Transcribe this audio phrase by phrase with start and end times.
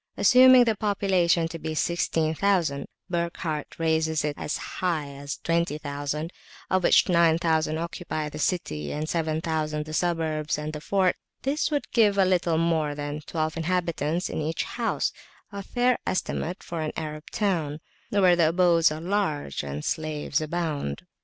[0.17, 6.31] Assuming the population to be 16,000 (Burckhardt raises it as high as 20,000),
[6.71, 11.91] of which 9000 occupy the city, and 7000 the suburbs and the fort, this would
[11.91, 15.13] give a little more than twelve inhabitants to each house,
[15.51, 17.79] a fair estimate for an Arab town,
[18.09, 21.03] where the abodes are large and slaves abound.